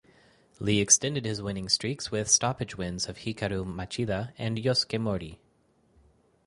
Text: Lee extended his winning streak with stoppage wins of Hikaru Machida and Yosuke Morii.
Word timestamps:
Lee 0.59 0.79
extended 0.81 1.25
his 1.25 1.43
winning 1.43 1.69
streak 1.69 2.09
with 2.11 2.27
stoppage 2.27 2.75
wins 2.75 3.07
of 3.07 3.17
Hikaru 3.17 3.63
Machida 3.63 4.33
and 4.35 4.57
Yosuke 4.57 4.99
Morii. 4.99 5.37